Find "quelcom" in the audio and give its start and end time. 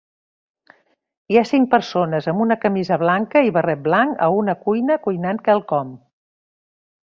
5.51-5.95